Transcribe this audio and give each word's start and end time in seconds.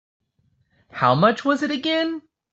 How 0.89 1.13
much 1.13 1.45
was 1.45 1.61
it 1.61 1.69
again? 1.69 2.23